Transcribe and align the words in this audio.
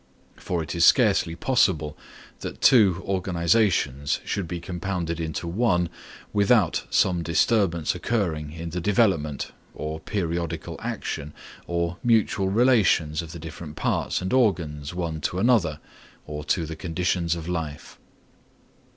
For 0.35 0.63
it 0.63 0.73
is 0.73 0.83
scarcely 0.83 1.35
possible 1.35 1.95
that 2.39 2.59
two 2.59 3.03
organisations 3.05 4.19
should 4.25 4.47
be 4.47 4.59
compounded 4.59 5.19
into 5.19 5.45
one, 5.47 5.89
without 6.33 6.85
some 6.89 7.21
disturbance 7.21 7.93
occurring 7.93 8.51
in 8.53 8.71
the 8.71 8.81
development, 8.81 9.51
or 9.75 9.99
periodical 9.99 10.75
action, 10.79 11.35
or 11.67 11.97
mutual 12.03 12.49
relations 12.49 13.21
of 13.21 13.31
the 13.31 13.37
different 13.37 13.75
parts 13.75 14.23
and 14.23 14.33
organs 14.33 14.91
one 14.91 15.21
to 15.21 15.37
another 15.37 15.79
or 16.25 16.43
to 16.45 16.65
the 16.65 16.75
conditions 16.75 17.35
of 17.35 17.47
life. 17.47 17.99